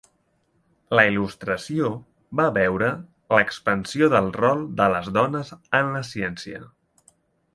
[0.99, 1.89] La Il·lustració
[2.39, 2.87] va veure
[3.35, 6.63] l'expansió del rol de les dones en la ciència.